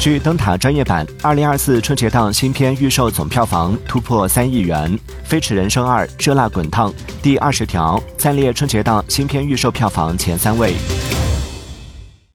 [0.00, 6.94] 据灯塔专业版二零二四春节档新片预售总票房突破三亿元飞驰人生二热辣滚烫。
[7.20, 10.72] 第二十条暂列春节档新片预售票房前三位。